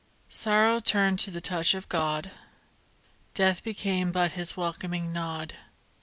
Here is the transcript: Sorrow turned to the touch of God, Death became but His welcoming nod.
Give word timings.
Sorrow 0.29 0.79
turned 0.79 1.19
to 1.19 1.29
the 1.29 1.41
touch 1.41 1.75
of 1.75 1.87
God, 1.87 2.31
Death 3.35 3.63
became 3.63 4.11
but 4.11 4.31
His 4.31 4.57
welcoming 4.57 5.13
nod. 5.13 5.53